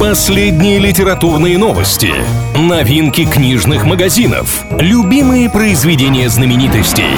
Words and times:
Последние 0.00 0.78
литературные 0.78 1.58
новости, 1.58 2.10
новинки 2.56 3.26
книжных 3.26 3.84
магазинов, 3.84 4.64
любимые 4.78 5.50
произведения 5.50 6.30
знаменитостей. 6.30 7.14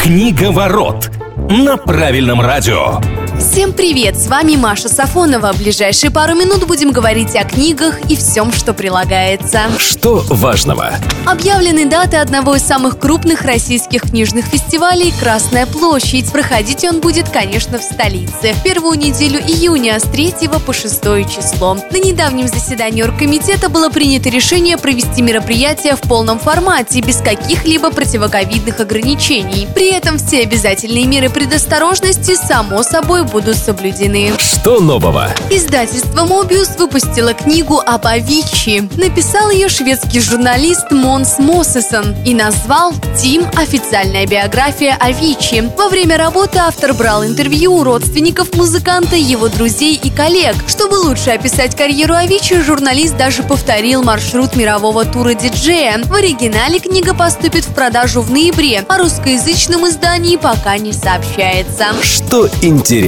Книга 0.00 0.52
ворот 0.52 1.10
на 1.36 1.76
правильном 1.76 2.40
радио. 2.40 3.00
Всем 3.44 3.74
привет! 3.74 4.16
С 4.18 4.26
вами 4.26 4.56
Маша 4.56 4.88
Сафонова. 4.88 5.52
В 5.52 5.58
ближайшие 5.58 6.10
пару 6.10 6.34
минут 6.34 6.66
будем 6.66 6.92
говорить 6.92 7.36
о 7.36 7.44
книгах 7.44 8.10
и 8.10 8.16
всем, 8.16 8.50
что 8.50 8.72
прилагается. 8.72 9.64
Что 9.78 10.24
важного? 10.30 10.94
Объявлены 11.26 11.84
даты 11.84 12.16
одного 12.16 12.56
из 12.56 12.62
самых 12.62 12.98
крупных 12.98 13.42
российских 13.42 14.02
книжных 14.02 14.46
фестивалей 14.46 15.12
«Красная 15.20 15.66
площадь». 15.66 16.32
Проходить 16.32 16.84
он 16.84 17.00
будет, 17.00 17.28
конечно, 17.28 17.78
в 17.78 17.82
столице. 17.82 18.54
В 18.54 18.62
первую 18.62 18.98
неделю 18.98 19.38
июня 19.38 20.00
с 20.00 20.04
3 20.04 20.48
по 20.64 20.72
6 20.72 21.02
число. 21.28 21.74
На 21.74 21.98
недавнем 21.98 22.48
заседании 22.48 23.02
оргкомитета 23.02 23.68
было 23.68 23.90
принято 23.90 24.30
решение 24.30 24.78
провести 24.78 25.20
мероприятие 25.20 25.96
в 25.96 26.00
полном 26.00 26.38
формате, 26.38 27.02
без 27.02 27.18
каких-либо 27.18 27.90
противоковидных 27.90 28.80
ограничений. 28.80 29.68
При 29.74 29.92
этом 29.92 30.16
все 30.16 30.40
обязательные 30.40 31.06
меры 31.06 31.28
предосторожности, 31.28 32.34
само 32.34 32.82
собой, 32.82 33.22
будут 33.34 33.56
соблюдены. 33.56 34.32
Что 34.38 34.78
нового? 34.78 35.28
Издательство 35.50 36.20
Mobius 36.20 36.78
выпустило 36.78 37.34
книгу 37.34 37.82
об 37.84 38.06
Авичи. 38.06 38.88
Написал 38.96 39.50
ее 39.50 39.68
шведский 39.68 40.20
журналист 40.20 40.92
Монс 40.92 41.40
Моссесон 41.40 42.14
и 42.24 42.32
назвал 42.32 42.92
«Тим. 43.18 43.44
Официальная 43.56 44.24
биография 44.24 44.96
Авичи». 45.00 45.68
Во 45.76 45.88
время 45.88 46.16
работы 46.16 46.58
автор 46.58 46.94
брал 46.94 47.24
интервью 47.24 47.74
у 47.74 47.82
родственников 47.82 48.54
музыканта, 48.54 49.16
его 49.16 49.48
друзей 49.48 49.98
и 50.00 50.10
коллег. 50.10 50.54
Чтобы 50.68 50.94
лучше 50.94 51.30
описать 51.30 51.74
карьеру 51.74 52.14
Авичи, 52.14 52.62
журналист 52.62 53.16
даже 53.16 53.42
повторил 53.42 54.04
маршрут 54.04 54.54
мирового 54.54 55.04
тура 55.04 55.34
диджея. 55.34 56.00
В 56.04 56.14
оригинале 56.14 56.78
книга 56.78 57.14
поступит 57.14 57.64
в 57.64 57.74
продажу 57.74 58.22
в 58.22 58.30
ноябре, 58.30 58.84
о 58.88 58.96
русскоязычном 58.96 59.88
издании 59.88 60.36
пока 60.36 60.78
не 60.78 60.92
сообщается. 60.92 61.86
Что 62.00 62.48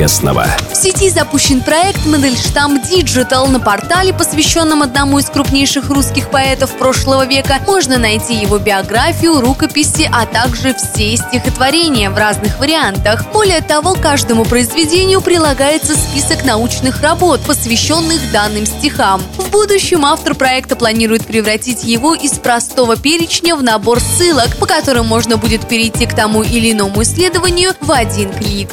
интересного? 0.07 0.47
В 0.73 0.77
сети 0.77 1.11
запущен 1.11 1.61
проект 1.63 2.07
Модельштамп 2.07 2.85
Digital. 2.85 3.49
На 3.49 3.59
портале, 3.59 4.13
посвященном 4.13 4.83
одному 4.83 5.19
из 5.19 5.27
крупнейших 5.27 5.91
русских 5.91 6.31
поэтов 6.31 6.71
прошлого 6.79 7.27
века, 7.27 7.59
можно 7.67 7.99
найти 7.99 8.35
его 8.35 8.59
биографию, 8.59 9.41
рукописи, 9.41 10.09
а 10.13 10.27
также 10.27 10.75
все 10.75 11.17
стихотворения 11.17 12.11
в 12.11 12.17
разных 12.17 12.59
вариантах. 12.61 13.25
Более 13.33 13.61
того, 13.63 13.95
каждому 13.95 14.45
произведению 14.45 15.21
прилагается 15.21 15.95
список 15.97 16.45
научных 16.45 17.03
работ, 17.03 17.41
посвященных 17.41 18.31
данным 18.31 18.65
стихам. 18.65 19.21
В 19.37 19.51
будущем 19.51 20.05
автор 20.05 20.35
проекта 20.35 20.77
планирует 20.77 21.27
превратить 21.27 21.83
его 21.83 22.15
из 22.15 22.33
простого 22.33 22.97
перечня 22.97 23.57
в 23.57 23.63
набор 23.63 24.01
ссылок, 24.01 24.57
по 24.59 24.67
которым 24.67 25.07
можно 25.07 25.37
будет 25.37 25.67
перейти 25.67 26.07
к 26.07 26.15
тому 26.15 26.45
или 26.45 26.73
иному 26.73 27.03
исследованию 27.03 27.73
в 27.81 27.91
один 27.91 28.33
клик. 28.33 28.71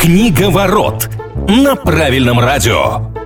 Книга 0.00 0.48
ворот 0.48 1.10
на 1.46 1.76
правильном 1.76 2.40
радио. 2.40 3.19